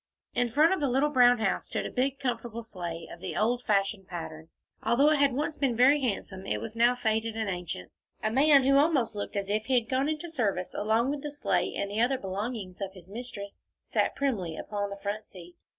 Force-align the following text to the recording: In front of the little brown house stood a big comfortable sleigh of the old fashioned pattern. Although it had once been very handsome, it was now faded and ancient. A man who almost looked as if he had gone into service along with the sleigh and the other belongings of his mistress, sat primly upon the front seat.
In 0.33 0.49
front 0.49 0.73
of 0.73 0.79
the 0.79 0.89
little 0.89 1.11
brown 1.11 1.37
house 1.37 1.67
stood 1.67 1.85
a 1.85 1.91
big 1.91 2.17
comfortable 2.17 2.63
sleigh 2.63 3.07
of 3.13 3.19
the 3.21 3.37
old 3.37 3.61
fashioned 3.61 4.07
pattern. 4.07 4.49
Although 4.81 5.11
it 5.11 5.19
had 5.19 5.31
once 5.33 5.55
been 5.57 5.75
very 5.75 6.01
handsome, 6.01 6.47
it 6.47 6.59
was 6.59 6.75
now 6.75 6.95
faded 6.95 7.37
and 7.37 7.47
ancient. 7.47 7.91
A 8.23 8.31
man 8.31 8.63
who 8.63 8.77
almost 8.77 9.13
looked 9.13 9.35
as 9.35 9.47
if 9.47 9.65
he 9.65 9.75
had 9.79 9.87
gone 9.91 10.09
into 10.09 10.31
service 10.31 10.73
along 10.73 11.11
with 11.11 11.21
the 11.21 11.29
sleigh 11.29 11.75
and 11.75 11.91
the 11.91 12.01
other 12.01 12.17
belongings 12.17 12.81
of 12.81 12.93
his 12.93 13.11
mistress, 13.11 13.61
sat 13.83 14.15
primly 14.15 14.57
upon 14.57 14.89
the 14.89 14.97
front 14.97 15.23
seat. 15.23 15.53